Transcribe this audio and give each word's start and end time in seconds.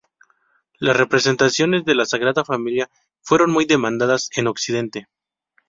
Las 0.79 0.97
representaciones 0.97 1.85
de 1.85 1.93
la 1.93 2.07
Sagrada 2.07 2.43
Familia 2.43 2.89
fueron 3.21 3.51
muy 3.51 3.65
demandadas 3.65 4.31
en 4.35 4.47
Occidente. 4.47 5.05